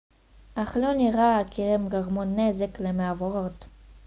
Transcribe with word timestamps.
אך 0.55 0.77
לא 0.77 0.93
נראה 0.93 1.39
כי 1.51 1.61
הם 1.61 1.89
גרמו 1.89 2.23
נזק 2.23 2.79
למעבורת 2.79 3.65